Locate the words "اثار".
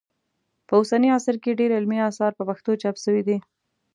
2.09-2.31